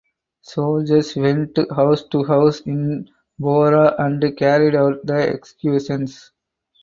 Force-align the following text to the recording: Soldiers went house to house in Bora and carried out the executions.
Soldiers 0.41 1.15
went 1.15 1.59
house 1.75 2.05
to 2.05 2.23
house 2.23 2.61
in 2.61 3.07
Bora 3.37 3.93
and 3.99 4.35
carried 4.35 4.73
out 4.73 5.05
the 5.05 5.13
executions. 5.29 6.31